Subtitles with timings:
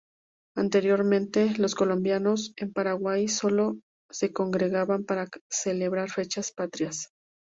[0.55, 3.75] Anteriormente, los colombianos en Paraguay sólo
[4.09, 7.09] se congregaban para celebrar fechas patrias.